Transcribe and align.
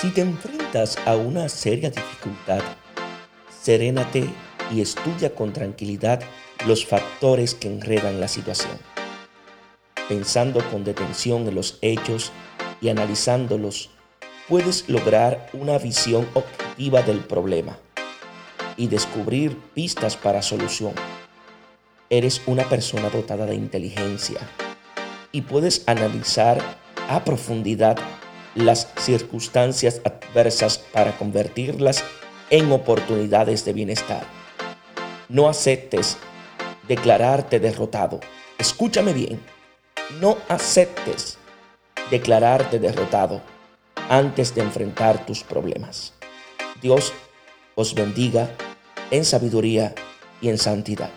Si 0.00 0.08
te 0.12 0.22
enfrentas 0.22 0.96
a 1.04 1.14
una 1.14 1.50
seria 1.50 1.90
dificultad, 1.90 2.62
serénate 3.60 4.30
y 4.72 4.80
estudia 4.80 5.34
con 5.34 5.52
tranquilidad 5.52 6.22
los 6.66 6.86
factores 6.86 7.54
que 7.54 7.68
enredan 7.68 8.18
la 8.18 8.26
situación. 8.26 8.78
Pensando 10.08 10.64
con 10.70 10.84
detención 10.84 11.46
en 11.46 11.54
los 11.54 11.78
hechos 11.82 12.32
y 12.80 12.88
analizándolos, 12.88 13.90
puedes 14.48 14.88
lograr 14.88 15.50
una 15.52 15.76
visión 15.76 16.26
objetiva 16.32 17.02
del 17.02 17.18
problema 17.18 17.76
y 18.78 18.88
descubrir 18.88 19.54
pistas 19.74 20.16
para 20.16 20.40
solución. 20.40 20.94
Eres 22.08 22.40
una 22.46 22.66
persona 22.70 23.10
dotada 23.10 23.44
de 23.44 23.54
inteligencia 23.54 24.40
y 25.30 25.42
puedes 25.42 25.86
analizar 25.86 26.58
a 27.06 27.22
profundidad 27.22 27.98
las 28.54 28.88
circunstancias 28.98 30.00
adversas 30.04 30.78
para 30.78 31.16
convertirlas 31.16 32.04
en 32.50 32.72
oportunidades 32.72 33.64
de 33.64 33.72
bienestar. 33.72 34.24
No 35.28 35.48
aceptes 35.48 36.16
declararte 36.88 37.60
derrotado. 37.60 38.20
Escúchame 38.58 39.12
bien. 39.12 39.40
No 40.20 40.38
aceptes 40.48 41.38
declararte 42.10 42.78
derrotado 42.78 43.40
antes 44.08 44.54
de 44.54 44.62
enfrentar 44.62 45.24
tus 45.24 45.44
problemas. 45.44 46.14
Dios 46.82 47.12
os 47.76 47.94
bendiga 47.94 48.50
en 49.12 49.24
sabiduría 49.24 49.94
y 50.40 50.48
en 50.48 50.58
santidad. 50.58 51.10